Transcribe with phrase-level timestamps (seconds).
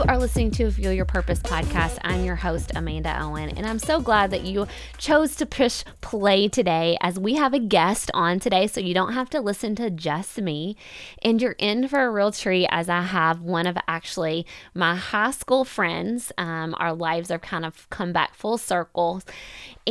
[0.00, 1.98] You are listening to Fuel Your Purpose podcast.
[2.00, 6.48] I'm your host, Amanda Owen, and I'm so glad that you chose to push play
[6.48, 9.90] today as we have a guest on today, so you don't have to listen to
[9.90, 10.74] just me.
[11.20, 15.32] And you're in for a real treat as I have one of actually my high
[15.32, 16.32] school friends.
[16.38, 19.20] Um, our lives have kind of come back full circle,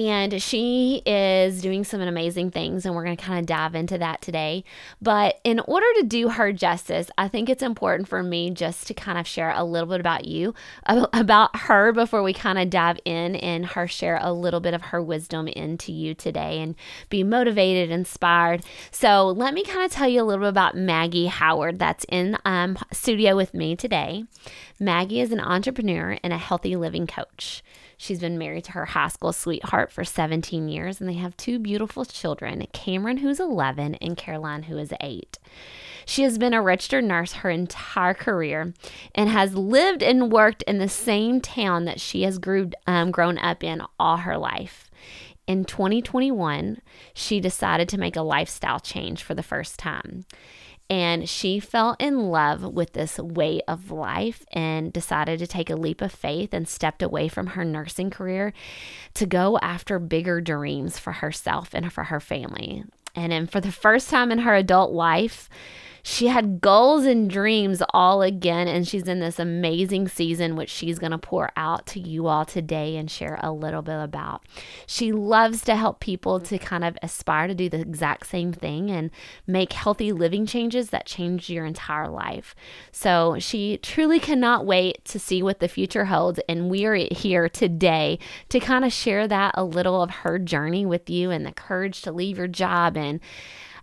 [0.08, 3.98] and she is doing some amazing things, and we're going to kind of dive into
[3.98, 4.64] that today.
[5.02, 8.94] But in order to do her justice, I think it's important for me just to
[8.94, 10.54] kind of share a little bit about you,
[10.86, 14.84] about her, before we kind of dive in and her share a little bit of
[14.84, 16.76] her wisdom into you today and
[17.10, 18.64] be motivated, inspired.
[18.92, 22.38] So let me kind of tell you a little bit about Maggie Howard that's in
[22.46, 24.24] um, studio with me today.
[24.80, 27.64] Maggie is an entrepreneur and a healthy living coach.
[28.02, 31.60] She's been married to her high school sweetheart for 17 years, and they have two
[31.60, 35.38] beautiful children Cameron, who's 11, and Caroline, who is 8.
[36.06, 38.74] She has been a registered nurse her entire career
[39.14, 43.38] and has lived and worked in the same town that she has grew, um, grown
[43.38, 44.90] up in all her life.
[45.46, 46.80] In 2021,
[47.14, 50.24] she decided to make a lifestyle change for the first time
[50.90, 55.76] and she fell in love with this way of life and decided to take a
[55.76, 58.54] leap of faith and stepped away from her nursing career
[59.14, 62.84] to go after bigger dreams for herself and for her family.
[63.16, 65.50] And then for the first time in her adult life,
[66.04, 71.00] she had goals and dreams all again, and she's in this amazing season, which she's
[71.00, 74.42] going to pour out to you all today and share a little bit about.
[74.86, 78.90] She loves to help people to kind of aspire to do the exact same thing
[78.90, 79.12] and
[79.46, 82.56] make healthy living changes that change your entire life.
[82.92, 87.50] So she truly cannot wait to see what the future holds, and we are here
[87.50, 88.20] today
[88.50, 92.02] to kind of share that a little of her journey with you and the courage
[92.02, 93.20] to leave your job and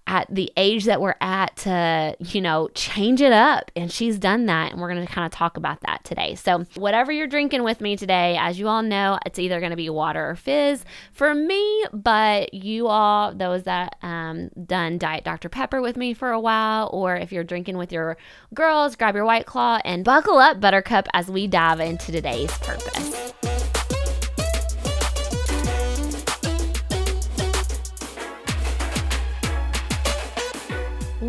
[0.07, 3.71] at the age that we're at to, you know, change it up.
[3.75, 4.73] And she's done that.
[4.73, 6.35] And we're going to kind of talk about that today.
[6.35, 9.77] So, whatever you're drinking with me today, as you all know, it's either going to
[9.77, 11.85] be water or fizz for me.
[11.93, 15.49] But you all, those that um, done Diet Dr.
[15.49, 18.17] Pepper with me for a while, or if you're drinking with your
[18.55, 23.33] girls, grab your White Claw and buckle up, Buttercup, as we dive into today's purpose.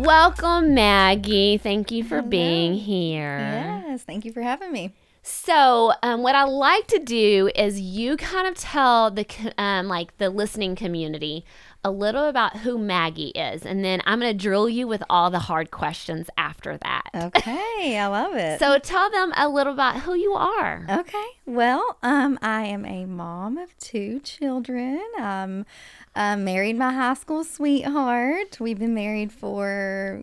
[0.08, 1.58] Welcome, Maggie.
[1.58, 2.30] Thank you for Hello.
[2.30, 3.82] being here.
[3.86, 4.94] Yes, thank you for having me.
[5.22, 9.26] So, um, what I like to do is you kind of tell the
[9.58, 11.44] um, like the listening community
[11.84, 15.30] a little about who Maggie is, and then I'm going to drill you with all
[15.30, 17.10] the hard questions after that.
[17.14, 18.58] Okay, I love it.
[18.58, 20.86] so, tell them a little about who you are.
[20.88, 21.26] Okay.
[21.46, 25.00] Well, um, I am a mom of two children.
[25.20, 25.66] Um,
[26.14, 28.58] uh, married my high school sweetheart.
[28.60, 30.22] We've been married for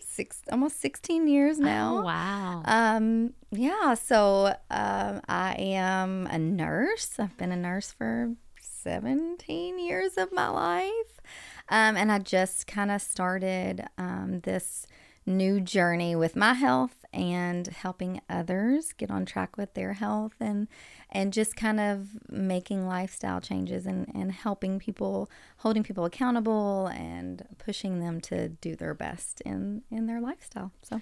[0.00, 1.98] six, almost 16 years oh, now.
[1.98, 2.62] Oh, wow.
[2.64, 3.94] Um, yeah.
[3.94, 7.16] So um, I am a nurse.
[7.18, 11.20] I've been a nurse for 17 years of my life.
[11.68, 14.86] Um, and I just kind of started um, this
[15.26, 20.68] new journey with my health and helping others get on track with their health and
[21.10, 27.46] and just kind of making lifestyle changes and, and helping people holding people accountable and
[27.56, 31.00] pushing them to do their best in in their lifestyle so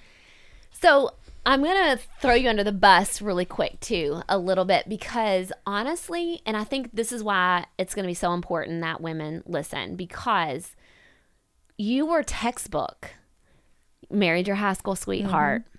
[0.72, 4.88] so I'm going to throw you under the bus really quick, too, a little bit,
[4.88, 9.00] because honestly, and I think this is why it's going to be so important that
[9.00, 10.76] women listen, because
[11.76, 13.10] you were textbook
[14.12, 15.62] married your high school sweetheart.
[15.62, 15.70] Mm-hmm.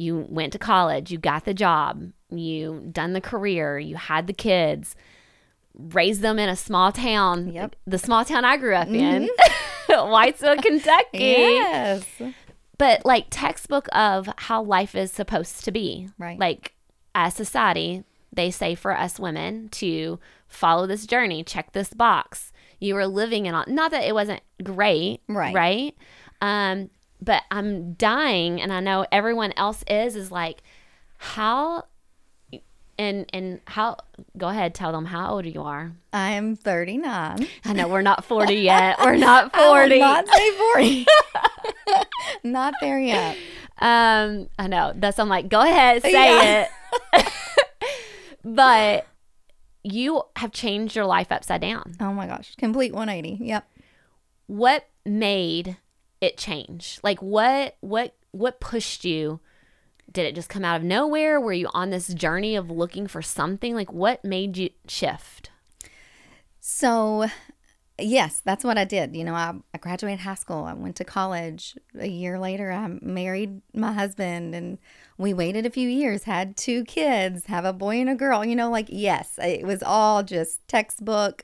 [0.00, 4.32] You went to college, you got the job, you done the career, you had the
[4.32, 4.96] kids,
[5.74, 7.52] raised them in a small town.
[7.52, 7.76] Yep.
[7.86, 9.24] The small town I grew up mm-hmm.
[9.24, 9.28] in,
[9.88, 11.18] Whitesville, Kentucky.
[11.18, 12.06] Yes.
[12.82, 16.08] But like textbook of how life is supposed to be.
[16.18, 16.36] Right.
[16.36, 16.74] Like
[17.14, 22.52] as society, they say for us women to follow this journey, check this box.
[22.80, 25.54] You were living in all, not that it wasn't great, right?
[25.54, 25.96] Right.
[26.40, 26.90] Um,
[27.20, 30.64] but I'm dying and I know everyone else is is like
[31.18, 31.84] how
[33.02, 33.96] and and how
[34.38, 35.92] go ahead tell them how old you are.
[36.12, 38.98] I am 39 i know we're not 40 yet.
[39.00, 41.06] We're not 40 not say 40
[42.44, 43.36] not there yet.
[43.80, 46.68] Um i know that's i'm like go ahead say yeah.
[47.14, 47.28] it.
[48.44, 49.06] But
[49.84, 51.94] you have changed your life upside down.
[52.00, 53.68] Oh my gosh complete 180 yep.
[54.46, 55.76] What made
[56.20, 56.98] it change?
[57.02, 59.40] Like what what what pushed you?
[60.12, 61.40] Did it just come out of nowhere?
[61.40, 63.74] Were you on this journey of looking for something?
[63.74, 65.50] Like what made you shift?
[66.60, 67.28] So
[67.98, 69.14] Yes, that's what I did.
[69.14, 70.64] You know, I, I graduated high school.
[70.64, 71.76] I went to college.
[71.98, 74.78] A year later, I married my husband, and
[75.18, 78.44] we waited a few years, had two kids, have a boy and a girl.
[78.44, 81.42] You know, like yes, it was all just textbook.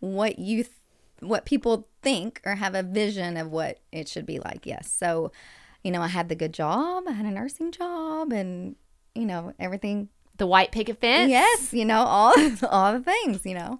[0.00, 0.76] What you, th-
[1.20, 4.66] what people think or have a vision of what it should be like.
[4.66, 5.32] Yes, so,
[5.86, 7.04] you know, I had the good job.
[7.06, 8.74] I had a nursing job, and
[9.14, 10.08] you know everything.
[10.36, 11.30] The white picket fence.
[11.30, 12.34] Yes, you know all
[12.68, 13.46] all the things.
[13.46, 13.78] You know,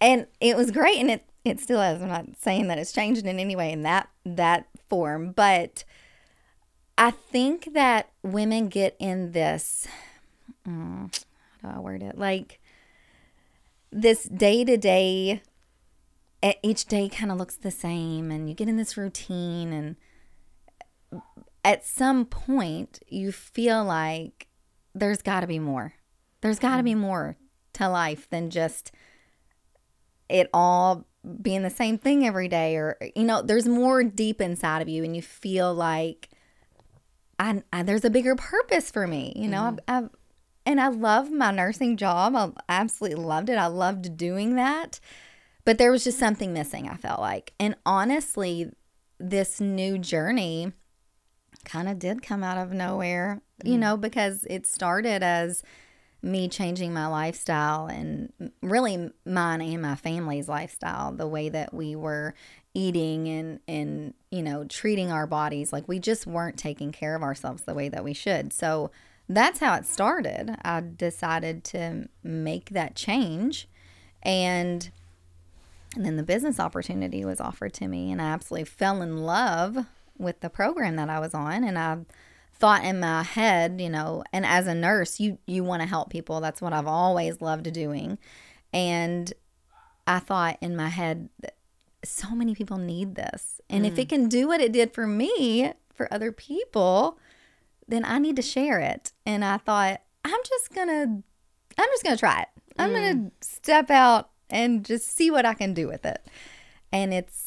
[0.00, 2.02] and it was great, and it it still is.
[2.02, 5.84] I'm not saying that it's changed in any way in that that form, but
[6.98, 9.86] I think that women get in this.
[10.66, 11.12] Um,
[11.62, 12.18] how do I word it?
[12.18, 12.58] Like
[13.92, 15.40] this day to day.
[16.62, 19.96] Each day kind of looks the same, and you get in this routine, and
[21.64, 24.48] at some point, you feel like
[24.94, 25.94] there's got to be more.
[26.42, 27.36] There's got to be more
[27.74, 28.92] to life than just
[30.28, 31.06] it all
[31.42, 35.02] being the same thing every day or you know there's more deep inside of you
[35.02, 36.28] and you feel like
[37.38, 39.62] I, I there's a bigger purpose for me you know?
[39.62, 39.76] Mm-hmm.
[39.88, 40.10] I've, I've
[40.66, 42.34] and I love my nursing job.
[42.34, 43.58] I absolutely loved it.
[43.58, 44.98] I loved doing that.
[45.66, 47.52] But there was just something missing I felt like.
[47.60, 48.70] And honestly
[49.18, 50.72] this new journey
[51.64, 53.72] kind of did come out of nowhere mm-hmm.
[53.72, 55.62] you know because it started as
[56.24, 58.32] me changing my lifestyle and
[58.62, 62.34] really mine and my family's lifestyle, the way that we were
[62.76, 67.22] eating and and you know treating our bodies like we just weren't taking care of
[67.22, 68.52] ourselves the way that we should.
[68.52, 68.90] So
[69.28, 70.56] that's how it started.
[70.64, 73.68] I decided to make that change
[74.22, 74.90] and
[75.94, 79.86] and then the business opportunity was offered to me and I absolutely fell in love
[80.18, 81.98] with the program that I was on and I
[82.54, 86.10] thought in my head, you know, and as a nurse, you you want to help
[86.10, 86.40] people.
[86.40, 88.18] That's what I've always loved doing.
[88.72, 89.32] And
[90.06, 91.28] I thought in my head
[92.04, 93.60] so many people need this.
[93.68, 93.88] And mm.
[93.88, 94.10] if it mm.
[94.10, 97.18] can do what it did for me, for other people,
[97.88, 99.12] then I need to share it.
[99.24, 101.22] And I thought, I'm just going to
[101.76, 102.48] I'm just going to try it.
[102.78, 102.94] I'm mm.
[102.94, 106.24] going to step out and just see what I can do with it.
[106.92, 107.43] And it's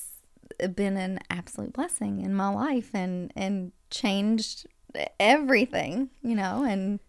[0.75, 4.67] been an absolute blessing in my life and and changed
[5.19, 6.99] everything, you know, and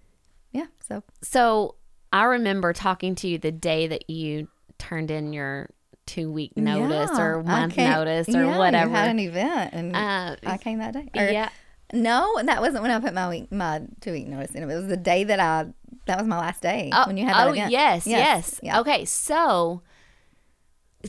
[0.52, 1.76] yeah, so so
[2.12, 4.48] I remember talking to you the day that you
[4.78, 5.70] turned in your
[6.06, 8.88] two week notice yeah, or month notice or yeah, whatever.
[8.88, 11.10] You had an event and uh, I came that day.
[11.14, 11.50] Or, yeah.
[11.92, 14.62] No, that wasn't when I put my week my two week notice in.
[14.62, 15.66] It was the day that I
[16.06, 17.70] that was my last day oh, when you had that oh, event.
[17.70, 18.18] yes, yes.
[18.18, 18.60] yes.
[18.62, 18.80] Yeah.
[18.80, 19.82] Okay, so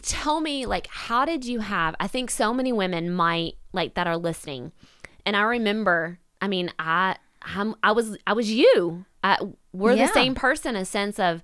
[0.01, 4.07] tell me like how did you have I think so many women might like that
[4.07, 4.71] are listening.
[5.25, 9.05] And I remember I mean, I I'm, I was I was you.
[9.23, 9.37] I,
[9.73, 10.07] we're yeah.
[10.07, 10.75] the same person.
[10.75, 11.41] A sense of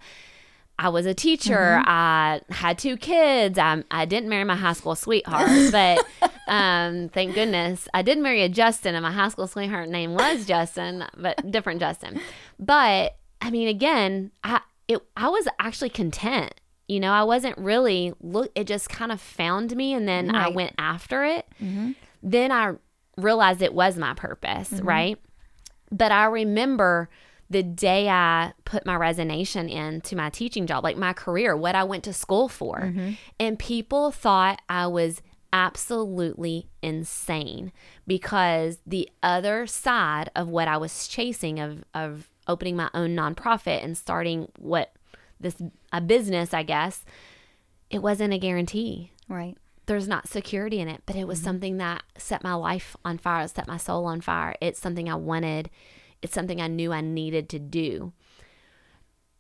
[0.78, 1.80] I was a teacher.
[1.80, 1.90] Mm-hmm.
[1.90, 3.58] I had two kids.
[3.58, 6.06] I I didn't marry my high school sweetheart, but
[6.48, 10.46] um, thank goodness I did marry a Justin, and my high school sweetheart name was
[10.46, 12.20] Justin, but different Justin.
[12.60, 16.54] But I mean, again, I it I was actually content.
[16.88, 18.52] You know, I wasn't really look.
[18.56, 20.48] It just kind of found me, and then right.
[20.48, 21.48] I went after it.
[21.62, 21.92] Mm-hmm.
[22.22, 22.74] Then I
[23.18, 24.88] realized it was my purpose, mm-hmm.
[24.88, 25.20] right?
[25.92, 27.10] But I remember
[27.50, 31.76] the day I put my resignation in to my teaching job, like my career, what
[31.76, 32.82] I went to school for.
[32.82, 33.12] Mm-hmm.
[33.40, 35.22] And people thought I was
[35.54, 37.72] absolutely insane
[38.06, 43.84] because the other side of what I was chasing of of opening my own nonprofit
[43.84, 44.92] and starting what
[45.40, 45.56] this
[45.92, 47.06] a business, I guess,
[47.90, 49.12] it wasn't a guarantee.
[49.28, 51.46] Right there's not security in it, but it was mm-hmm.
[51.46, 54.56] something that set my life on fire, set my soul on fire.
[54.62, 55.70] It's something I wanted,
[56.22, 58.14] it's something I knew I needed to do.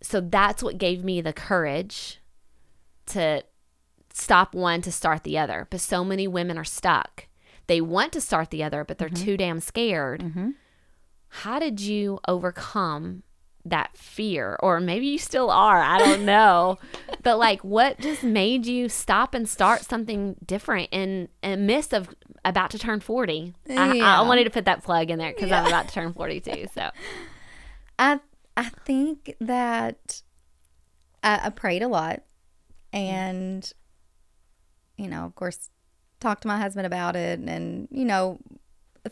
[0.01, 2.19] So that's what gave me the courage
[3.07, 3.43] to
[4.13, 5.67] stop one to start the other.
[5.69, 7.27] But so many women are stuck.
[7.67, 9.25] They want to start the other, but they're mm-hmm.
[9.25, 10.21] too damn scared.
[10.21, 10.51] Mm-hmm.
[11.29, 13.23] How did you overcome
[13.65, 16.77] that fear or maybe you still are i don't know
[17.23, 22.09] but like what just made you stop and start something different in a midst of
[22.45, 23.91] about to turn 40 yeah.
[23.91, 25.61] I, I, wanted to put that plug in there because yeah.
[25.61, 26.91] i'm about to turn 42 so
[27.99, 28.19] i
[28.55, 30.21] i think that
[31.23, 32.21] I, I prayed a lot
[32.93, 33.69] and
[34.95, 35.69] you know of course
[36.19, 38.39] talked to my husband about it and you know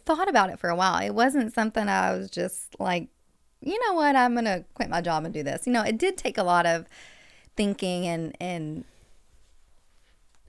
[0.06, 3.10] thought about it for a while it wasn't something i was just like
[3.66, 5.66] you know what, I'm going to quit my job and do this.
[5.66, 6.86] You know, it did take a lot of
[7.56, 8.86] thinking and, and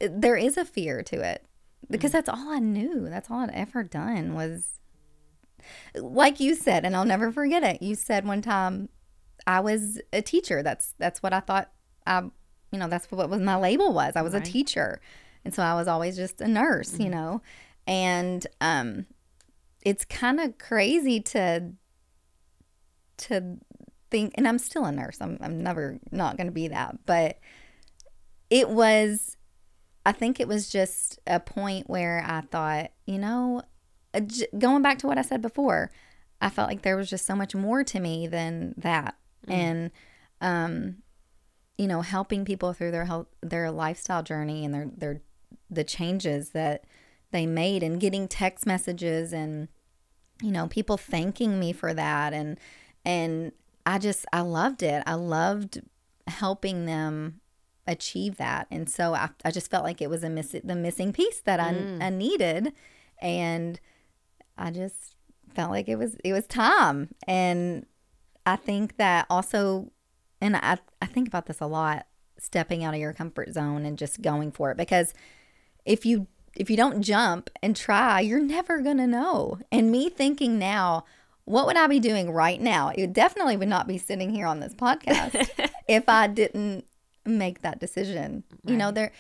[0.01, 1.45] there is a fear to it
[1.91, 2.15] because mm.
[2.15, 3.09] that's all I knew.
[3.09, 4.81] That's all I'd ever done was
[5.95, 7.81] like you said, and I'll never forget it.
[7.81, 8.89] You said one time
[9.47, 10.63] I was a teacher.
[10.63, 11.71] That's, that's what I thought
[12.07, 12.23] I,
[12.71, 14.15] you know, that's what was my label was.
[14.17, 14.47] I was right.
[14.47, 15.01] a teacher
[15.45, 17.43] And so I was always just a nurse, you know.
[17.87, 19.07] And um
[19.85, 21.73] it's kind of crazy to
[23.19, 23.59] to
[24.11, 25.19] think and I'm still a nurse.
[25.21, 27.39] I'm I'm never not going to be that, but
[28.51, 29.37] it was
[30.07, 33.63] I think it was just a point where I thought, you know,
[34.13, 34.21] uh,
[34.59, 35.91] going back to what I said before,
[36.41, 39.17] I felt like there was just so much more to me than that.
[39.49, 39.91] And
[40.41, 40.97] um
[41.77, 45.23] you know, helping people through their health their lifestyle journey and their their
[45.71, 46.85] the changes that
[47.33, 49.69] they made and getting text messages and
[50.43, 52.59] you know, people thanking me for that and
[53.05, 53.53] and
[53.87, 55.03] I just I loved it.
[55.07, 55.83] I loved
[56.27, 57.41] helping them
[57.87, 58.67] achieve that.
[58.71, 61.61] And so I, I just felt like it was a miss the missing piece that
[61.61, 62.03] I, mm.
[62.03, 62.73] I needed
[63.21, 63.79] and
[64.57, 65.17] I just
[65.55, 67.15] felt like it was it was time.
[67.27, 67.87] And
[68.47, 69.91] I think that also
[70.41, 72.07] and I I think about this a lot
[72.39, 75.15] stepping out of your comfort zone and just going for it because
[75.85, 79.59] if you if you don't jump and try, you're never going to know.
[79.73, 81.05] And me thinking now,
[81.45, 82.93] what would I be doing right now?
[82.95, 85.49] It definitely would not be sitting here on this podcast
[85.89, 86.87] if I didn't
[87.27, 88.45] make that decision.
[88.65, 89.13] You know, there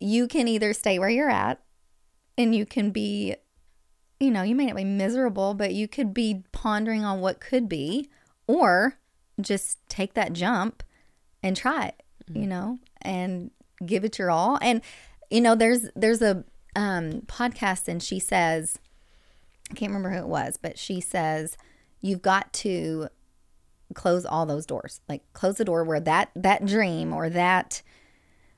[0.00, 1.62] you can either stay where you're at
[2.36, 3.36] and you can be
[4.18, 7.68] you know, you may not be miserable, but you could be pondering on what could
[7.68, 8.08] be
[8.46, 8.96] or
[9.40, 10.84] just take that jump
[11.42, 13.50] and try it, you know, and
[13.84, 14.60] give it your all.
[14.62, 14.80] And
[15.28, 16.44] you know, there's there's a
[16.76, 18.78] um podcast and she says
[19.72, 21.56] I can't remember who it was, but she says
[22.02, 23.08] you've got to
[23.94, 25.00] close all those doors.
[25.08, 27.80] Like close the door where that that dream or that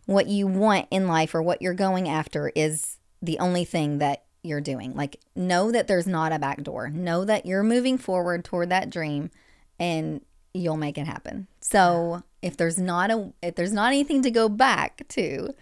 [0.06, 4.24] what you want in life or what you're going after is the only thing that
[4.42, 4.92] you're doing.
[4.94, 6.90] Like know that there's not a back door.
[6.90, 9.30] Know that you're moving forward toward that dream
[9.78, 10.20] and
[10.52, 11.46] you'll make it happen.
[11.60, 15.54] So, if there's not a if there's not anything to go back to,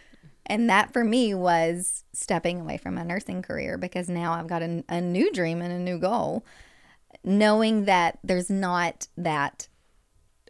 [0.47, 4.63] and that for me was stepping away from my nursing career because now I've got
[4.63, 6.45] a, a new dream and a new goal.
[7.25, 9.69] Knowing that there's not that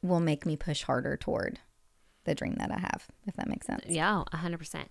[0.03, 1.59] will make me push harder toward
[2.25, 3.85] the dream that I have, if that makes sense.
[3.87, 4.89] Yeah, a hundred percent.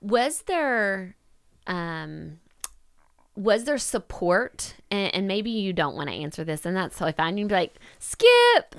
[0.00, 1.16] Was there,
[1.66, 2.38] um,
[3.36, 4.74] was there support?
[4.90, 7.36] And, and maybe you don't want to answer this, and that's totally fine.
[7.36, 8.74] You'd be like, skip.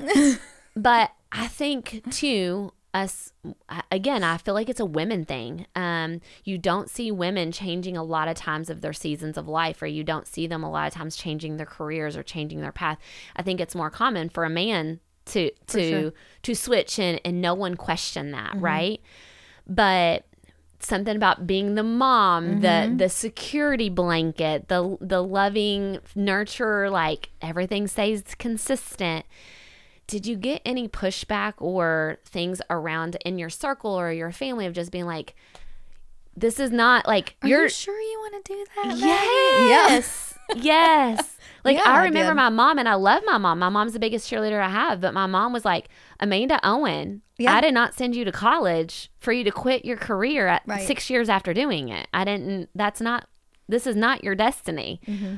[0.75, 3.33] but I think too, us
[3.91, 5.67] again, I feel like it's a women thing.
[5.75, 9.81] Um, you don't see women changing a lot of times of their seasons of life,
[9.81, 12.71] or you don't see them a lot of times changing their careers or changing their
[12.71, 12.97] path.
[13.35, 16.13] I think it's more common for a man to to sure.
[16.43, 19.01] to switch and and no one question that, right?
[19.67, 20.25] But
[20.79, 27.87] something about being the mom, the the security blanket, the the loving nurturer, like everything
[27.87, 29.25] stays consistent.
[30.07, 34.73] Did you get any pushback or things around in your circle or your family of
[34.73, 35.35] just being like,
[36.37, 38.87] this is not like Are you're you sure you want to do that?
[38.87, 39.69] Maggie?
[39.69, 40.37] Yes.
[40.55, 41.31] yes.
[41.65, 42.35] Like Yeah, I I remember did.
[42.35, 43.57] my mom and I love my mom.
[43.57, 47.55] My mom's the biggest cheerleader I have, but my mom was like, Amanda Owen, Yeah.
[47.55, 50.85] I did not send you to college for you to quit your career at Right.
[50.85, 52.07] 6 years after doing it.
[52.13, 53.27] I didn't that's not
[53.67, 55.01] this is not your destiny.
[55.07, 55.35] But I Mm-hmm.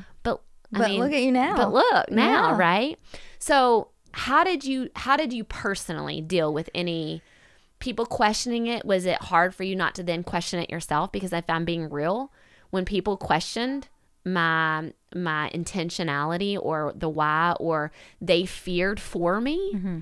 [0.72, 1.56] But mean, look at you now.
[1.56, 2.58] But look now, Yeah.
[2.58, 2.98] right?
[3.38, 7.22] So, how did you how did you personally deal with any
[7.78, 8.84] people questioning it?
[8.84, 11.12] Was it hard for you not to then question it yourself?
[11.12, 12.32] Because if I'm being real,
[12.70, 13.88] when people questioned
[14.24, 19.98] my my intentionality or the why or they feared for me, Mm-hmm.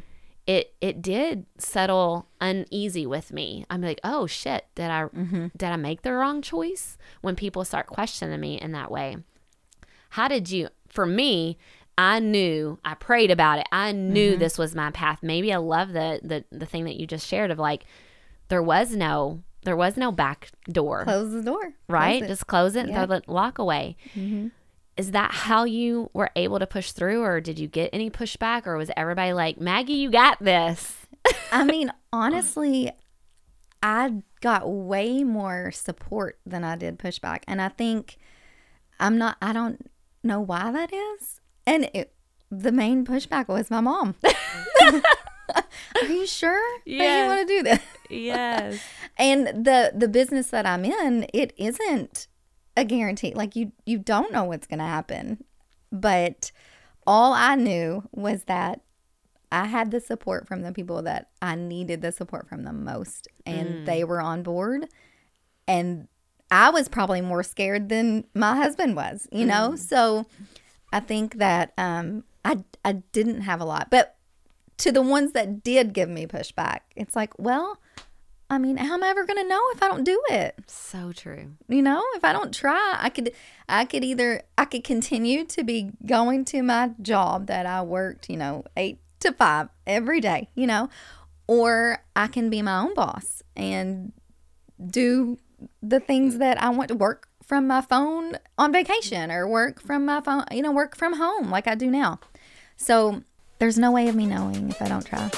[0.46, 3.66] it it did settle uneasy with me.
[3.68, 5.46] I'm like, oh shit, did I Mm-hmm.
[5.56, 6.96] did I make the wrong choice?
[7.20, 9.18] When people start questioning me in that way.
[10.10, 11.58] How did you for me,
[11.98, 13.66] I knew, I prayed about it.
[13.72, 14.40] I knew Mm-hmm.
[14.40, 15.20] this was my path.
[15.22, 17.84] Maybe I love the the the thing that you just shared of like
[18.48, 21.72] there was no there was no back door, Close the door.
[21.88, 22.20] right?
[22.20, 22.28] Close.
[22.28, 23.96] Just close it and throw the lock away.
[24.14, 24.48] Mm-hmm.
[24.96, 28.66] Is that how you were able to push through, or did you get any pushback,
[28.66, 30.96] or was everybody like, Maggie, you got this?
[31.52, 32.92] I mean, honestly,
[33.82, 37.42] I got way more support than I did pushback.
[37.48, 38.16] And I think
[39.00, 39.90] I'm not, I don't
[40.22, 41.40] know why that is.
[41.66, 42.12] And it,
[42.50, 44.14] the main pushback was my mom.
[44.24, 47.22] Are you sure that Yes.
[47.22, 47.80] you want to do this?
[48.08, 48.80] Yes.
[49.16, 52.28] And the the business that I'm in, it isn't
[52.76, 53.34] a guarantee.
[53.34, 55.42] Like you you don't know what's going to happen.
[55.90, 56.52] But
[57.04, 58.82] all I knew was that
[59.50, 63.26] I had the support from the people that I needed the support from the most
[63.44, 63.86] and mm.
[63.86, 64.86] they were on board
[65.66, 66.06] and
[66.50, 69.72] I was probably more scared than my husband was, you know?
[69.72, 69.78] Mm.
[69.78, 70.26] So
[70.96, 73.90] I think that um I I didn't have a lot.
[73.90, 74.16] But
[74.78, 77.78] to the ones that did give me pushback, it's like, well,
[78.48, 80.54] I mean, how am I ever going to know if I don't do it?
[80.68, 81.52] So true.
[81.68, 83.32] You know, if I don't try, I could
[83.68, 88.30] I could either I could continue to be going to my job that I worked,
[88.30, 90.88] you know, 8 to 5 every day, you know,
[91.46, 94.12] or I can be my own boss and
[94.82, 95.36] do
[95.82, 100.04] the things that I want to work from my phone on vacation or work from
[100.04, 102.18] my phone, you know, work from home like I do now.
[102.76, 103.22] So,
[103.58, 105.30] there's no way of me knowing if I don't try.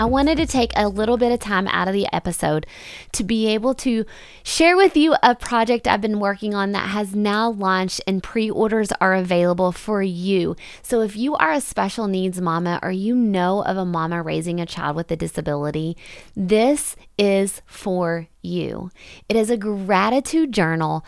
[0.00, 2.66] I wanted to take a little bit of time out of the episode
[3.12, 4.06] to be able to
[4.42, 8.48] share with you a project I've been working on that has now launched and pre
[8.48, 10.56] orders are available for you.
[10.80, 14.58] So, if you are a special needs mama or you know of a mama raising
[14.58, 15.98] a child with a disability,
[16.34, 18.90] this is for you.
[19.28, 21.04] It is a gratitude journal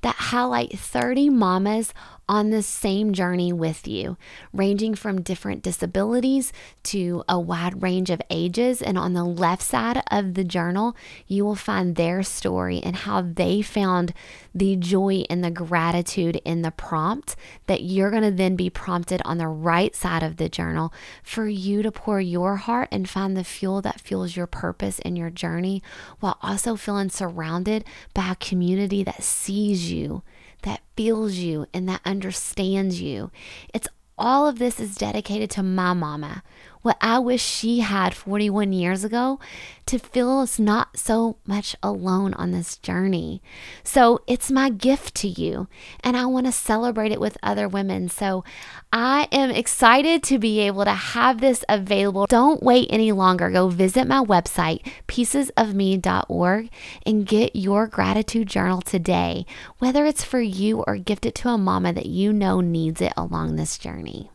[0.00, 1.92] that highlight 30 mamas
[2.28, 4.16] on the same journey with you,
[4.52, 6.52] ranging from different disabilities
[6.82, 8.80] to a wide range of ages.
[8.80, 13.22] And on the left side of the journal, you will find their story and how
[13.22, 14.14] they found
[14.54, 19.20] the joy and the gratitude in the prompt that you're going to then be prompted
[19.24, 23.36] on the right side of the journal for you to pour your heart and find
[23.36, 25.82] the fuel that fuels your purpose in your journey
[26.20, 30.22] while also feeling surrounded by a community that sees you
[30.64, 33.30] that feels you and that understands you.
[33.72, 36.42] It's all of this is dedicated to my mama,
[36.84, 39.40] what I wish she had 41 years ago
[39.86, 43.42] to feel us not so much alone on this journey.
[43.82, 45.66] So it's my gift to you,
[46.00, 48.10] and I want to celebrate it with other women.
[48.10, 48.44] So
[48.92, 52.26] I am excited to be able to have this available.
[52.26, 53.48] Don't wait any longer.
[53.48, 56.70] Go visit my website, piecesofme.org,
[57.06, 59.46] and get your gratitude journal today,
[59.78, 63.14] whether it's for you or gift it to a mama that you know needs it
[63.16, 64.30] along this journey.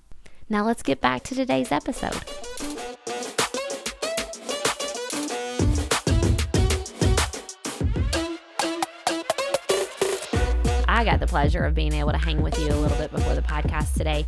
[0.52, 2.18] Now let's get back to today's episode.
[10.88, 13.36] I got the pleasure of being able to hang with you a little bit before
[13.36, 14.26] the podcast today.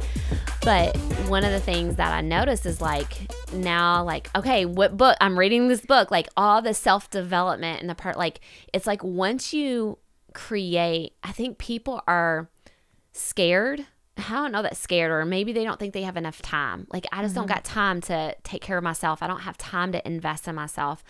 [0.62, 0.96] But
[1.28, 3.18] one of the things that I noticed is like
[3.52, 5.18] now, like, okay, what book?
[5.20, 9.04] I'm reading this book, like all the self development and the part, like, it's like
[9.04, 9.98] once you
[10.36, 12.48] create, I think people are
[13.12, 13.88] scared
[14.30, 16.88] I don't know that scared, or maybe they don't think they have enough time.
[16.92, 17.42] Like, I just mm-hmm.
[17.42, 19.24] don't got time to take care of myself.
[19.24, 21.04] I don't have time to invest in myself.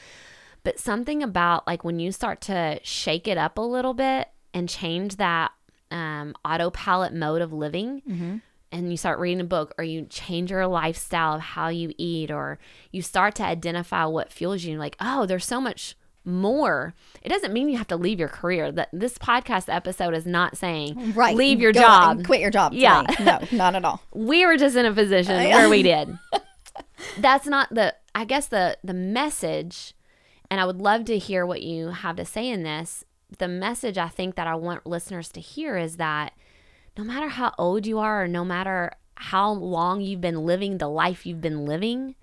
[0.63, 4.69] But something about like when you start to shake it up a little bit and
[4.69, 5.51] change that
[5.89, 8.37] um, autopilot mode of living, mm-hmm.
[8.71, 12.31] and you start reading a book, or you change your lifestyle of how you eat,
[12.31, 12.59] or
[12.91, 16.93] you start to identify what fuels you, like, oh, there's so much more.
[17.21, 18.71] It doesn't mean you have to leave your career.
[18.71, 21.35] That this podcast episode is not saying right.
[21.35, 22.73] leave your Go job, quit your job.
[22.73, 24.01] Yeah, no, not at all.
[24.13, 26.17] we were just in a position where we did.
[27.17, 27.95] That's not the.
[28.13, 29.93] I guess the the message,
[30.49, 33.03] and I would love to hear what you have to say in this.
[33.37, 36.33] The message I think that I want listeners to hear is that
[36.97, 40.89] no matter how old you are, or no matter how long you've been living the
[40.89, 42.15] life you've been living,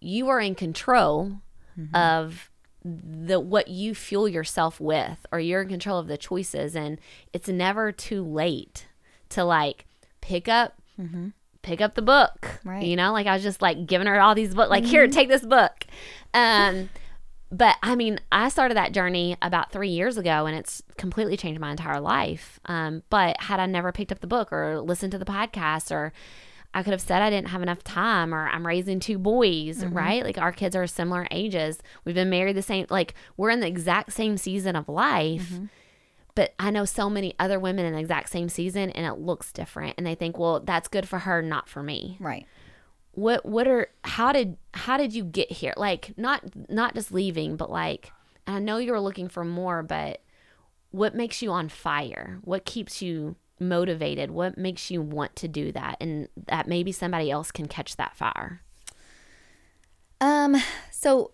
[0.00, 1.40] you are in control
[1.78, 1.94] mm-hmm.
[1.94, 2.50] of
[2.84, 6.98] the what you fuel yourself with or you're in control of the choices and
[7.32, 8.86] it's never too late
[9.28, 9.86] to like
[10.20, 11.28] pick up mm-hmm.
[11.62, 14.34] pick up the book right you know like i was just like giving her all
[14.34, 14.90] these books like mm-hmm.
[14.90, 15.86] here take this book
[16.34, 16.88] um
[17.50, 21.60] but i mean i started that journey about three years ago and it's completely changed
[21.60, 25.18] my entire life um but had i never picked up the book or listened to
[25.18, 26.12] the podcast or
[26.74, 29.96] I could have said I didn't have enough time or I'm raising two boys, mm-hmm.
[29.96, 30.22] right?
[30.22, 31.80] Like our kids are similar ages.
[32.04, 35.50] We've been married the same, like we're in the exact same season of life.
[35.50, 35.64] Mm-hmm.
[36.34, 39.50] But I know so many other women in the exact same season and it looks
[39.50, 39.94] different.
[39.98, 42.16] And they think, well, that's good for her, not for me.
[42.20, 42.46] Right.
[43.12, 45.74] What, what are, how did, how did you get here?
[45.76, 48.12] Like, not, not just leaving, but like,
[48.46, 50.22] I know you were looking for more, but
[50.90, 52.38] what makes you on fire?
[52.44, 54.30] What keeps you motivated?
[54.30, 55.96] What makes you want to do that?
[56.00, 58.62] And that maybe somebody else can catch that fire.
[60.20, 60.56] Um,
[60.90, 61.32] so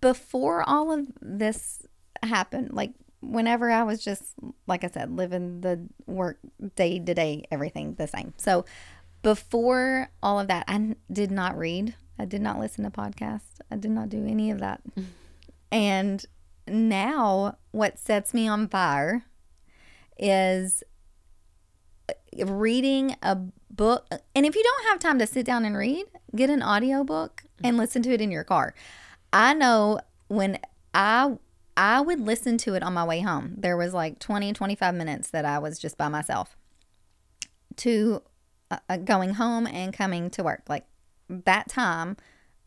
[0.00, 1.86] before all of this
[2.22, 4.34] happened, like whenever I was just,
[4.66, 6.38] like I said, living the work
[6.76, 8.34] day to day, everything the same.
[8.36, 8.64] So
[9.22, 11.94] before all of that, I did not read.
[12.18, 13.60] I did not listen to podcasts.
[13.70, 14.80] I did not do any of that.
[15.72, 16.24] and
[16.66, 19.24] now, what sets me on fire
[20.18, 20.82] is
[22.44, 23.36] reading a
[23.70, 27.44] book and if you don't have time to sit down and read get an audiobook
[27.62, 28.74] and listen to it in your car
[29.32, 30.58] i know when
[30.94, 31.36] i
[31.76, 35.30] i would listen to it on my way home there was like 20 25 minutes
[35.30, 36.56] that i was just by myself
[37.78, 38.22] to
[38.70, 40.64] uh, uh, going home and coming to work.
[40.68, 40.84] Like
[41.28, 42.16] that time,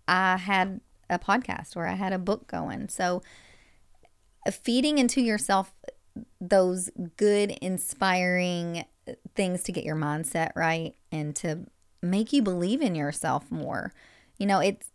[0.08, 2.90] I had a podcast or I had a book going.
[2.90, 3.22] So
[4.50, 5.74] feeding into yourself
[6.40, 8.86] those good, inspiring
[9.36, 11.66] things to get your mindset right and to
[12.02, 13.94] make you believe in yourself more.
[14.38, 14.92] You know, it's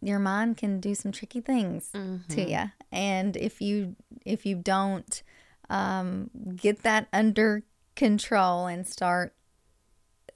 [0.00, 2.32] your mind can do some tricky things mm-hmm.
[2.32, 5.22] to you, and if you if you don't
[5.70, 7.62] um, get that under
[7.94, 9.34] control and start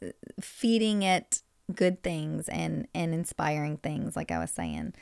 [0.03, 0.09] uh,
[0.41, 1.43] feeding it
[1.75, 4.95] good things and and inspiring things like i was saying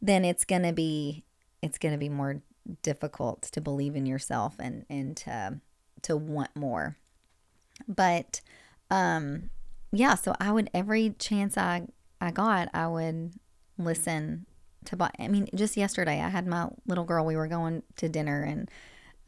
[0.00, 1.24] then it's going to be
[1.60, 2.40] it's going to be more
[2.82, 5.60] difficult to believe in yourself and and to
[6.02, 6.96] to want more
[7.86, 8.40] but
[8.90, 9.50] um
[9.92, 11.86] yeah so i would every chance i
[12.20, 13.32] i got i would
[13.78, 14.46] listen
[14.84, 18.42] to i mean just yesterday i had my little girl we were going to dinner
[18.42, 18.70] and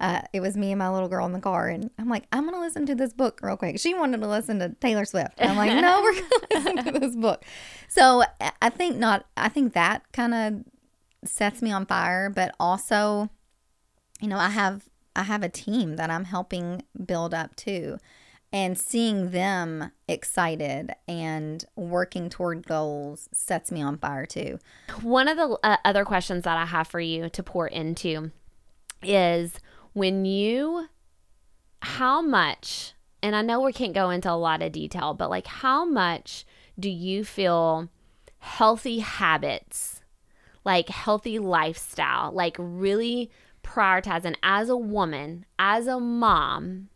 [0.01, 2.47] uh, it was me and my little girl in the car, and I'm like, I'm
[2.47, 3.79] gonna listen to this book real quick.
[3.79, 5.35] She wanted to listen to Taylor Swift.
[5.37, 7.45] And I'm like, no, we're gonna listen to this book.
[7.89, 8.23] So
[8.63, 9.27] I think not.
[9.37, 13.29] I think that kind of sets me on fire, but also,
[14.23, 17.99] you know, I have I have a team that I'm helping build up too,
[18.53, 24.59] and seeing them excited and working toward goals sets me on fire too.
[25.03, 28.33] One of the uh, other questions that I have for you to pour into
[29.03, 29.55] is
[29.93, 30.89] when you,
[31.83, 35.47] how much, and I know we can't go into a lot of detail, but like
[35.47, 36.45] how much
[36.79, 37.89] do you feel
[38.39, 40.03] healthy habits,
[40.65, 43.31] like healthy lifestyle, like really
[43.63, 46.89] prioritizing as a woman, as a mom,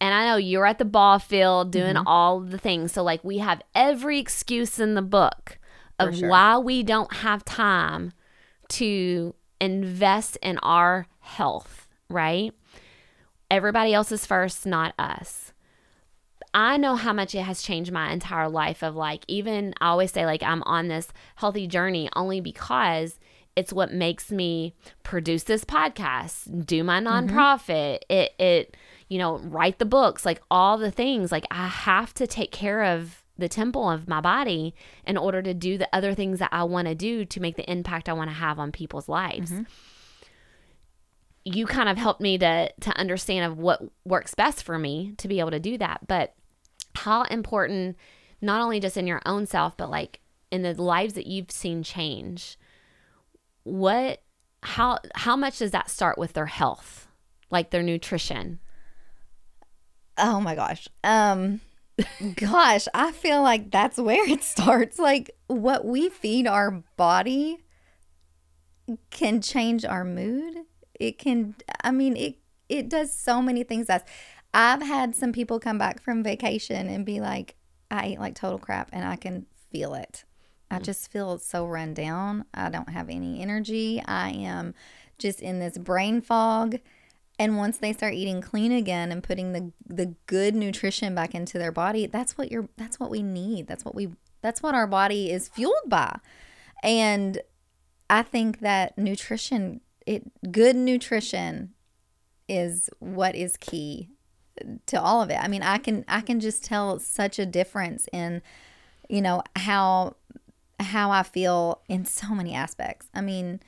[0.00, 2.06] and I know you're at the ball field doing mm-hmm.
[2.06, 2.92] all the things.
[2.92, 5.58] So, like, we have every excuse in the book
[5.98, 6.28] of sure.
[6.28, 8.12] why we don't have time
[8.68, 12.52] to invest in our health right?
[13.50, 15.52] Everybody else is first, not us.
[16.52, 20.10] I know how much it has changed my entire life of like even I always
[20.10, 23.20] say like I'm on this healthy journey only because
[23.54, 27.28] it's what makes me produce this podcast, do my mm-hmm.
[27.28, 28.12] nonprofit, mm-hmm.
[28.12, 28.76] it it
[29.10, 31.30] you know, write the books, like all the things.
[31.30, 35.52] Like I have to take care of the temple of my body in order to
[35.52, 38.30] do the other things that I want to do to make the impact I want
[38.30, 39.50] to have on people's lives.
[39.50, 39.62] Mm-hmm
[41.44, 45.28] you kind of helped me to to understand of what works best for me to
[45.28, 46.34] be able to do that but
[46.96, 47.96] how important
[48.40, 50.20] not only just in your own self but like
[50.50, 52.58] in the lives that you've seen change
[53.62, 54.22] what
[54.62, 57.08] how how much does that start with their health
[57.50, 58.58] like their nutrition
[60.20, 60.88] oh my gosh.
[61.04, 61.60] Um
[62.36, 64.98] gosh i feel like that's where it starts.
[64.98, 67.58] Like what we feed our body
[69.10, 70.54] can change our mood.
[70.98, 72.36] It can i mean it
[72.68, 73.86] it does so many things.
[73.86, 74.10] That's
[74.52, 77.54] i've had some people come back from vacation and be like
[77.88, 80.24] i ate like total crap and i can feel it.
[80.70, 80.82] I mm.
[80.82, 82.44] just feel so run down.
[82.54, 84.02] I don't have any energy.
[84.04, 84.74] I am
[85.18, 86.78] just in this brain fog
[87.40, 91.58] and once they start eating clean again and putting the the good nutrition back into
[91.58, 94.08] their body that's what you're that's what we need that's what we
[94.42, 96.18] that's what our body is fueled by
[96.82, 97.40] and
[98.08, 101.72] i think that nutrition it good nutrition
[102.48, 104.10] is what is key
[104.86, 105.38] to all of it.
[105.40, 108.42] I mean, I can I can just tell such a difference in
[109.08, 110.16] you know how
[110.78, 113.08] how I feel in so many aspects.
[113.14, 113.60] I mean,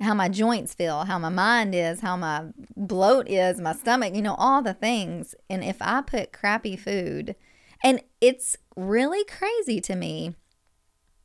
[0.00, 4.22] how my joints feel, how my mind is, how my bloat is, my stomach, you
[4.22, 5.34] know, all the things.
[5.50, 7.34] And if I put crappy food,
[7.82, 10.34] and it's really crazy to me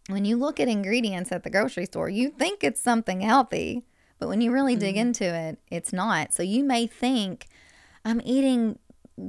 [0.09, 3.85] when you look at ingredients at the grocery store, you think it's something healthy,
[4.19, 5.07] but when you really dig mm-hmm.
[5.07, 6.33] into it, it's not.
[6.33, 7.47] So you may think,
[8.03, 8.79] I'm eating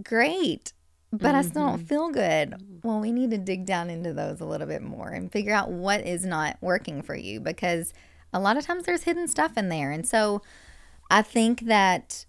[0.02, 0.72] great,
[1.12, 1.36] but mm-hmm.
[1.36, 1.86] I still don't mm-hmm.
[1.86, 2.54] feel good.
[2.82, 5.70] Well, we need to dig down into those a little bit more and figure out
[5.70, 7.92] what is not working for you because
[8.34, 9.92] a lot of times there's hidden stuff in there.
[9.92, 10.42] And so
[11.10, 12.26] I think that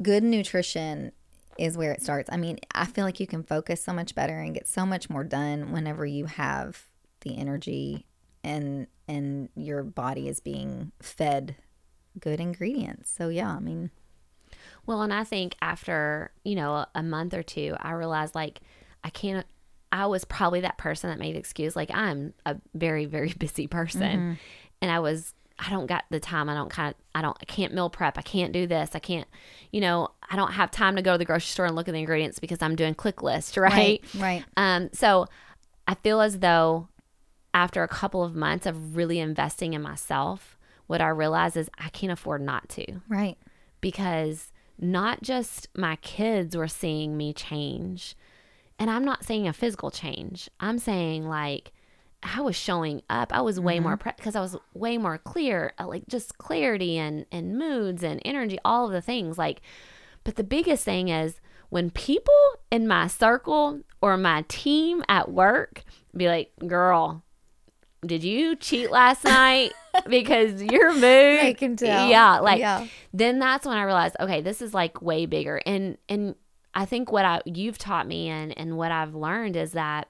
[0.00, 1.12] good nutrition
[1.58, 2.30] is where it starts.
[2.32, 5.10] I mean, I feel like you can focus so much better and get so much
[5.10, 6.86] more done whenever you have
[7.20, 8.06] the energy
[8.42, 11.56] and and your body is being fed
[12.18, 13.10] good ingredients.
[13.10, 13.90] So yeah, I mean
[14.86, 18.60] well, and I think after, you know, a month or two, I realized like
[19.02, 19.46] I can't
[19.90, 23.66] I was probably that person that made the excuse like I'm a very very busy
[23.66, 24.02] person.
[24.02, 24.32] Mm-hmm.
[24.84, 26.50] And I was I don't got the time.
[26.50, 28.18] I don't kind of I don't I can't meal prep.
[28.18, 28.90] I can't do this.
[28.92, 29.26] I can't,
[29.72, 31.92] you know, I don't have time to go to the grocery store and look at
[31.92, 33.72] the ingredients because I'm doing ClickList, right?
[33.72, 34.04] Right.
[34.14, 34.44] right.
[34.58, 35.26] Um so
[35.88, 36.88] I feel as though
[37.54, 41.88] after a couple of months of really investing in myself, what I realize is I
[41.88, 43.00] can't afford not to.
[43.08, 43.38] Right.
[43.80, 48.16] Because not just my kids were seeing me change
[48.78, 50.50] And I'm not saying a physical change.
[50.60, 51.72] I'm saying like
[52.24, 53.32] I was showing up.
[53.32, 57.26] I was way more because I was way more clear, uh, like just clarity and
[57.30, 59.36] and moods and energy, all of the things.
[59.38, 59.60] Like,
[60.24, 62.34] but the biggest thing is when people
[62.70, 65.84] in my circle or my team at work
[66.16, 67.22] be like, "Girl,
[68.04, 69.72] did you cheat last night?"
[70.08, 72.08] because your mood, They can tell.
[72.08, 72.86] yeah, like Yeah.
[73.12, 75.60] then that's when I realized, okay, this is like way bigger.
[75.66, 76.34] And and
[76.74, 80.08] I think what I you've taught me and and what I've learned is that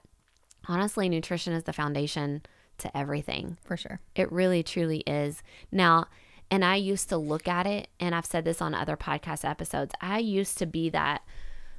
[0.67, 2.43] honestly, nutrition is the foundation
[2.79, 3.57] to everything.
[3.65, 3.99] For sure.
[4.15, 5.41] It really truly is.
[5.71, 6.07] Now,
[6.51, 9.93] and I used to look at it, and I've said this on other podcast episodes.
[10.01, 11.23] I used to be that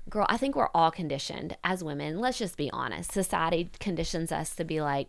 [0.09, 0.27] girl.
[0.29, 2.19] I think we're all conditioned as women.
[2.19, 3.13] Let's just be honest.
[3.13, 5.09] Society conditions us to be like,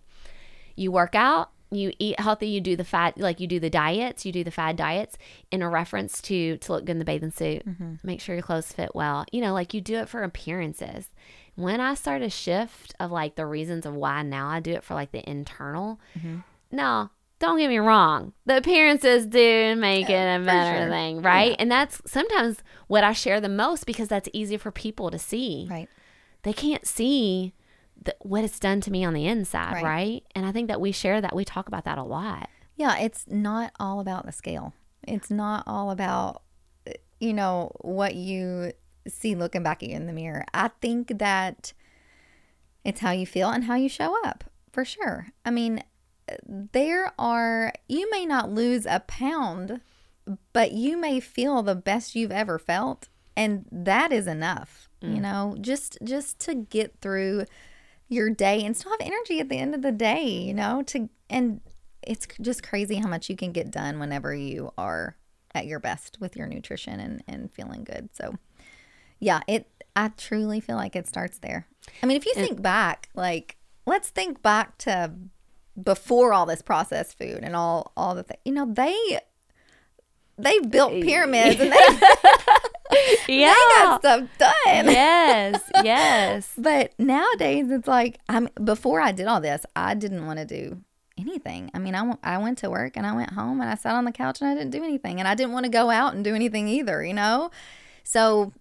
[0.76, 4.26] you work out, you eat healthy, you do the fat, like you do the diets,
[4.26, 5.18] you do the fad diets
[5.52, 7.96] in a reference to to look good in the bathing suit, mm-hmm.
[8.04, 9.26] make sure your clothes fit well.
[9.32, 11.10] You know, like you do it for appearances.
[11.58, 14.84] When I start a shift of like the reasons of why now I do it
[14.84, 16.38] for like the internal, mm-hmm.
[16.72, 18.34] no, don't get me wrong.
[18.46, 20.90] The appearances do make it a better sure.
[20.90, 21.56] thing, right?
[21.58, 25.68] And that's sometimes what I share the most because that's easy for people to see
[25.68, 25.90] Right.
[26.44, 27.56] they can't see
[28.00, 29.84] the, what it's done to me on the inside, Right.
[29.84, 30.24] right.
[30.36, 31.36] And I think that we share that.
[31.36, 32.50] We talk about that a lot.
[32.76, 34.76] Yeah, it's not all about the scale.
[35.08, 36.44] It's not all about,
[37.20, 38.74] you know, what you
[39.10, 40.46] see looking back at you in the mirror.
[40.54, 41.74] I think that
[42.84, 45.28] it's how you feel and how you show up for sure.
[45.46, 45.84] I mean,
[46.48, 49.82] there are, you may not lose a pound,
[50.54, 53.10] but you may feel the best you've ever felt.
[53.36, 55.22] And that is enough, you mm.
[55.22, 57.46] know, just, just to get through
[58.10, 61.10] your day and still have energy at the end of the day, you know, to,
[61.30, 61.62] and
[62.02, 65.18] it's just crazy how much you can get done whenever you are
[65.54, 68.10] at your best with your nutrition and, and feeling good.
[68.14, 68.36] So,
[69.20, 71.68] yeah, it, I truly feel like it starts there.
[72.04, 75.12] I mean, if you think back, like, let's think back to
[75.82, 79.20] before all this processed food and all, all the things, you know, they,
[80.38, 81.78] they built pyramids and they,
[83.28, 84.52] they got stuff done.
[84.66, 85.62] yes.
[85.84, 86.52] Yes.
[86.58, 88.50] But nowadays, it's like I'm.
[88.64, 90.82] Before I did all this, I didn't want to do
[91.18, 91.70] anything.
[91.74, 94.06] I mean, I I went to work and I went home and I sat on
[94.06, 96.24] the couch and I didn't do anything, and I didn't want to go out and
[96.24, 97.04] do anything either.
[97.04, 97.52] You know,
[98.04, 98.54] so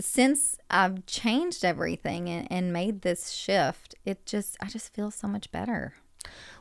[0.00, 5.28] since I've changed everything and, and made this shift, it just I just feel so
[5.28, 5.94] much better.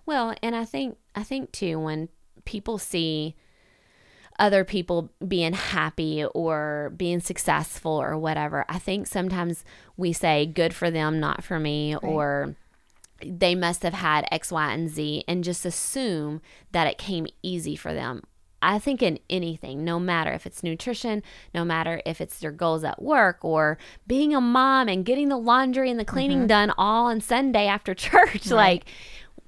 [0.06, 2.10] Well, and I think I think too when
[2.45, 3.36] people see
[4.39, 9.65] other people being happy or being successful or whatever, I think sometimes
[9.97, 12.56] we say good for them, not for me or
[13.26, 17.76] they must have had X, Y, and Z and just assume that it came easy
[17.76, 18.23] for them.
[18.62, 21.22] I think in anything, no matter if it's nutrition,
[21.54, 25.38] no matter if it's your goals at work or being a mom and getting the
[25.38, 26.48] laundry and the cleaning mm-hmm.
[26.48, 28.86] done all on Sunday after church, like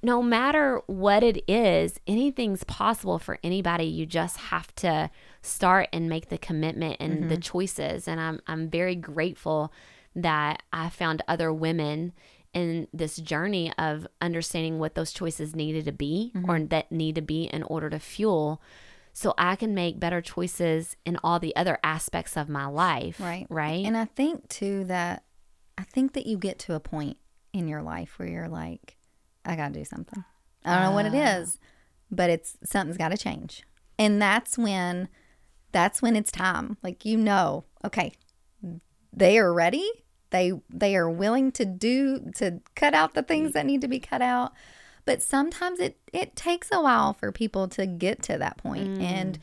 [0.02, 3.86] no matter what it is, anything's possible for anybody.
[3.86, 5.10] You just have to
[5.41, 7.41] start and make the commitment and the mm-hmm.
[7.41, 8.08] choices.
[8.08, 9.74] And I'm I'm very grateful
[10.15, 12.13] that I found other women
[12.54, 16.67] in this journey of understanding what those choices needed to be or mm-hmm.
[16.67, 18.62] that need to be in order to fuel
[19.13, 23.19] so I can make better choices in all the other aspects of my life.
[23.19, 23.45] Right.
[23.50, 23.86] Right.
[23.86, 25.24] And I think too that
[25.78, 27.17] I think that you get to a point
[27.54, 28.98] in your life where you're like,
[29.45, 30.24] I gotta do something.
[30.63, 31.38] I don't know what it ah.
[31.38, 31.58] is,
[32.12, 33.63] but it's something's gotta change.
[33.98, 35.10] And that's when
[35.72, 36.78] that's when it's time.
[36.84, 38.13] Like you know, okay,
[39.13, 39.89] they are ready.
[40.32, 44.00] They they are willing to do to cut out the things that need to be
[44.00, 44.54] cut out.
[45.10, 49.02] But sometimes it it takes a while for people to get to that point.
[49.02, 49.41] And mm.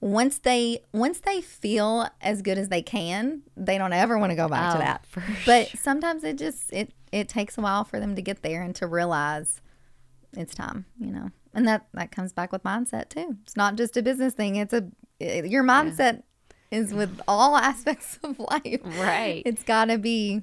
[0.00, 4.36] once they once they feel as good as they can, they don't ever want to
[4.36, 5.04] go back to Oh, that.
[5.04, 8.62] for But sometimes it just it it takes a while for them to get there
[8.62, 9.60] and to realize
[10.34, 11.30] it's time, you know.
[11.52, 13.36] And that that comes back with mindset too.
[13.42, 14.56] It's not just a business thing.
[14.56, 14.88] It's a
[15.20, 16.22] it- your mindset
[16.70, 18.80] is with all aspects of life.
[18.84, 19.42] Right.
[19.44, 20.42] It's got to be,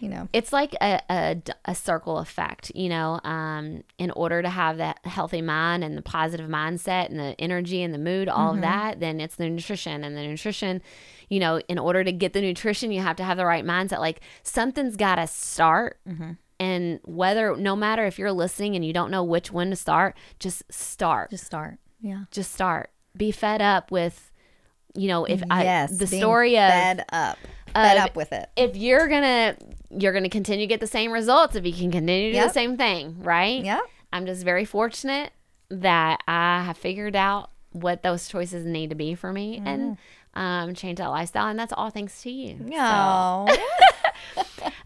[0.00, 0.28] you know.
[0.32, 3.20] it's like a circle effect, you know.
[3.24, 7.82] Um, in order to have that healthy mind and the positive mindset and the energy
[7.82, 10.82] and the mood, all of that, then it's the nutrition and the nutrition.
[11.28, 14.00] You know, in order to get the nutrition, you have to have the right mindset.
[14.00, 15.98] Like something's got to start.
[16.58, 20.14] And whether, no matter if you're listening and you don't know which one to start,
[20.38, 21.30] just start.
[21.30, 21.78] Just start.
[22.02, 22.24] Yeah.
[22.30, 22.90] Just start.
[23.16, 24.30] Be fed up with,
[24.94, 25.96] you know, if I yes.
[25.96, 27.38] the being story of fed up.
[27.74, 28.48] Fed up with it.
[28.56, 29.56] if you're gonna
[29.90, 32.52] you're gonna continue to get the same results if you can continue to do the
[32.52, 33.64] same thing, right?
[33.64, 33.80] Yeah.
[34.12, 35.30] I'm just very fortunate
[35.70, 39.96] that I have figured out what those choices need to be for me and
[40.34, 42.56] um, change that lifestyle, and that's all thanks to you.
[42.60, 43.48] No.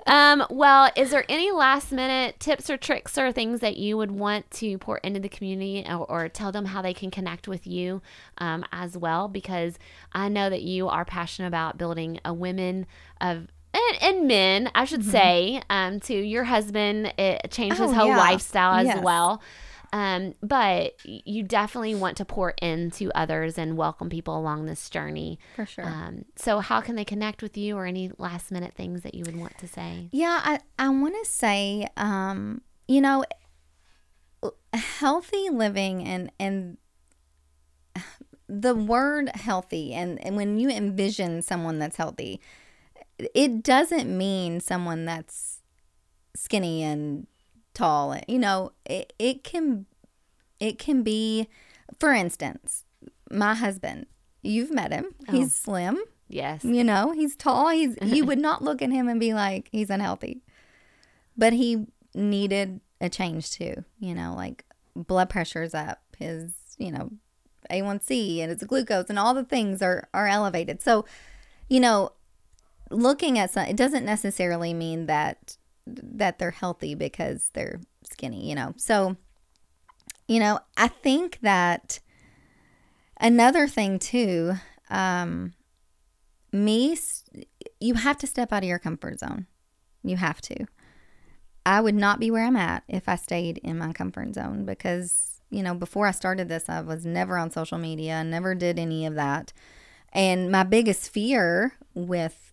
[0.07, 4.11] Um, well, is there any last minute tips or tricks or things that you would
[4.11, 7.67] want to pour into the community or, or tell them how they can connect with
[7.67, 8.03] you
[8.39, 9.29] um, as well?
[9.29, 9.79] Because
[10.13, 12.87] I know that you are passionate about building a women
[13.21, 15.11] of and, and men, I should mm-hmm.
[15.11, 17.13] say, um, to your husband.
[17.19, 18.19] It changed his oh, whole yeah.
[18.19, 19.03] lifestyle as yes.
[19.03, 19.43] well.
[19.95, 25.39] Um, but you definitely want to pour into others and welcome people along this journey.
[25.55, 25.87] For sure.
[25.87, 29.23] Um, so, how can they connect with you or any last minute things that you
[29.25, 30.09] would want to say?
[30.11, 33.25] Yeah, I, I want to say, um, you know,
[34.73, 36.77] healthy living and, and,
[38.47, 42.43] the word healthy and, and when you envision someone that's healthy
[43.35, 45.61] it doesn't mean someone that's
[46.37, 47.27] skinny and
[47.75, 48.19] tall.
[48.27, 49.87] You know, it, it can
[50.61, 51.49] it can be
[51.99, 52.85] for instance,
[53.31, 54.07] my husband,
[54.43, 55.07] you've met him.
[55.29, 55.33] Oh.
[55.33, 55.63] He's oh.
[55.65, 55.99] slim.
[56.29, 56.65] Yes.
[56.65, 57.69] You know, he's tall.
[57.69, 60.43] He's you would not look at him and be like he's unhealthy.
[61.37, 67.11] But he needed a change too, you know, like blood pressure's up, his, you know,
[67.71, 70.83] A1C and his glucose and all the things are are elevated.
[70.83, 71.05] So,
[71.69, 72.13] you know,
[72.91, 78.55] looking at some it doesn't necessarily mean that that they're healthy because they're skinny, you
[78.55, 78.75] know.
[78.77, 79.17] So,
[80.29, 82.01] you know, I think that
[83.21, 84.55] another thing too,
[84.91, 85.55] um,
[86.53, 86.97] me,
[87.81, 89.47] you have to step out of your comfort zone.
[90.03, 90.67] You have to.
[91.67, 95.41] I would not be where I'm at if I stayed in my comfort zone because,
[95.51, 99.07] you know, before I started this, I was never on social media, never did any
[99.07, 99.53] of that.
[100.13, 102.53] And my biggest fear with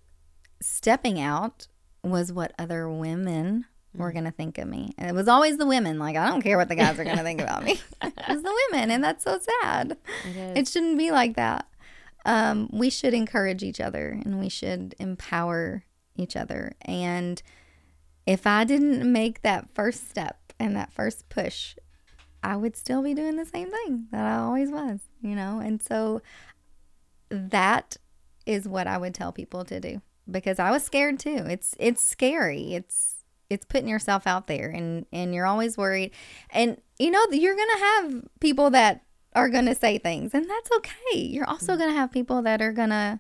[0.62, 1.68] stepping out
[2.04, 4.14] was what other women were mm.
[4.14, 4.94] going to think of me.
[4.98, 6.00] And it was always the women.
[6.00, 7.80] Like, I don't care what the guys are going to think about me.
[8.02, 8.92] it's the women.
[8.92, 9.98] And that's so sad.
[10.26, 11.68] It, it shouldn't be like that.
[12.26, 15.84] Um, we should encourage each other and we should empower
[16.16, 16.74] each other.
[16.82, 17.42] And
[18.28, 21.76] if I didn't make that first step and that first push,
[22.44, 25.60] I would still be doing the same thing that I always was, you know?
[25.60, 26.22] And so
[27.30, 27.98] that
[28.46, 31.46] is what I would tell people to do because I was scared too.
[31.48, 32.74] It's it's scary.
[32.74, 33.16] It's
[33.50, 36.12] it's putting yourself out there and and you're always worried.
[36.52, 39.04] And you know you're going to have people that
[39.34, 41.20] are going to say things and that's okay.
[41.20, 41.82] You're also mm-hmm.
[41.82, 43.20] going to have people that are going to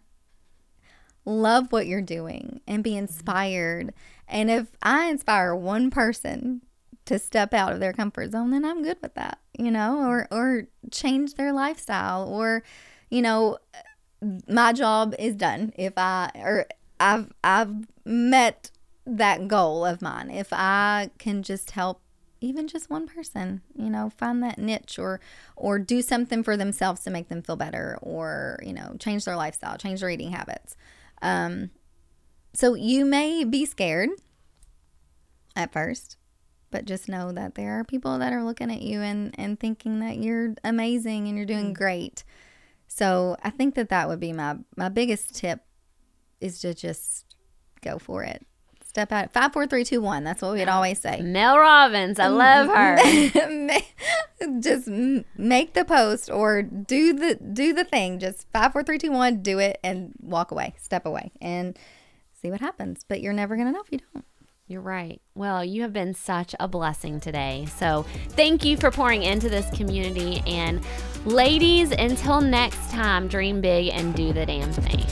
[1.25, 2.99] love what you're doing and be mm-hmm.
[2.99, 3.93] inspired.
[4.27, 6.61] And if I inspire one person
[7.05, 10.27] to step out of their comfort zone, then I'm good with that, you know, or
[10.31, 12.63] or change their lifestyle or
[13.09, 13.57] you know,
[14.47, 16.65] my job is done if I or
[17.01, 18.71] I've I've met
[19.05, 20.29] that goal of mine.
[20.29, 22.01] If I can just help
[22.39, 25.19] even just one person, you know, find that niche or
[25.55, 29.35] or do something for themselves to make them feel better or, you know, change their
[29.35, 30.75] lifestyle, change their eating habits.
[31.21, 31.71] Um
[32.53, 34.09] so you may be scared
[35.55, 36.17] at first,
[36.69, 39.99] but just know that there are people that are looking at you and and thinking
[39.99, 41.77] that you're amazing and you're doing mm.
[41.77, 42.23] great.
[42.87, 45.61] So, I think that that would be my my biggest tip
[46.41, 47.25] is to just
[47.81, 48.45] go for it.
[48.85, 49.31] Step out.
[49.31, 50.25] Five, four, three, two, one.
[50.25, 51.21] That's what we'd always say.
[51.21, 52.19] Mel Robbins.
[52.19, 52.97] I love her.
[54.59, 54.87] just
[55.37, 58.19] make the post or do the do the thing.
[58.19, 59.41] Just five, four, three, two, one.
[59.41, 60.73] Do it and walk away.
[60.77, 61.79] Step away and
[62.41, 63.05] see what happens.
[63.07, 64.25] But you're never gonna know if you don't.
[64.67, 65.21] You're right.
[65.35, 67.67] Well, you have been such a blessing today.
[67.77, 70.41] So, thank you for pouring into this community.
[70.47, 70.79] And,
[71.25, 75.05] ladies, until next time, dream big and do the damn thing.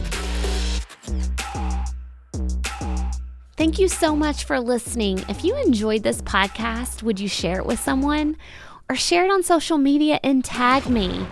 [3.60, 5.20] Thank you so much for listening.
[5.28, 8.38] If you enjoyed this podcast, would you share it with someone
[8.90, 11.28] or share it on social media and tag me?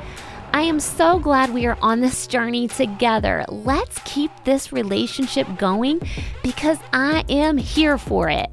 [0.52, 3.46] I am so glad we are on this journey together.
[3.48, 6.02] Let's keep this relationship going
[6.44, 8.50] because I am here for it.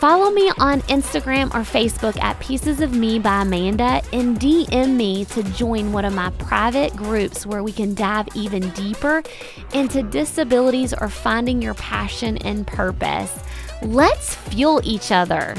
[0.00, 5.26] Follow me on Instagram or Facebook at Pieces of Me by Amanda and DM me
[5.26, 9.22] to join one of my private groups where we can dive even deeper
[9.74, 13.40] into disabilities or finding your passion and purpose.
[13.82, 15.54] Let's fuel each other.